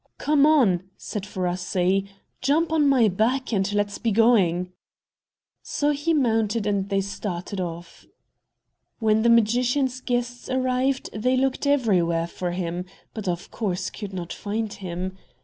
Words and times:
"Come 0.17 0.47
on," 0.47 0.89
said 0.97 1.25
Faaraasee; 1.27 2.07
"jump 2.41 2.71
on 2.71 2.89
my 2.89 3.07
back 3.07 3.53
and 3.53 3.71
let's 3.71 3.99
be 3.99 4.09
going." 4.11 4.71
So 5.61 5.91
he 5.91 6.11
mounted 6.11 6.65
and 6.65 6.89
they 6.89 7.01
started 7.01 7.61
off. 7.61 8.07
When 8.97 9.21
the 9.21 9.29
magician's 9.29 10.01
guests 10.01 10.49
arrived 10.49 11.11
they 11.13 11.37
looked 11.37 11.67
everywhere 11.67 12.25
for 12.25 12.49
him, 12.53 12.85
but, 13.13 13.27
of 13.27 13.51
course, 13.51 13.91
could 13.91 14.11
not 14.11 14.33
find 14.33 14.73
him. 14.73 15.19